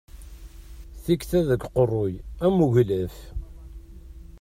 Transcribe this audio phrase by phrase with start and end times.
[1.03, 2.13] Tikta deg uqerruy
[2.45, 3.15] am uglaf.